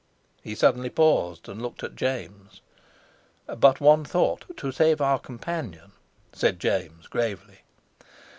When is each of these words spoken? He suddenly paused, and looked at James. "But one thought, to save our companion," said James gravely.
He 0.41 0.55
suddenly 0.55 0.89
paused, 0.89 1.47
and 1.47 1.61
looked 1.61 1.83
at 1.83 1.95
James. 1.95 2.61
"But 3.45 3.79
one 3.79 4.03
thought, 4.03 4.45
to 4.57 4.71
save 4.71 4.99
our 4.99 5.19
companion," 5.19 5.91
said 6.33 6.59
James 6.59 7.05
gravely. 7.05 7.59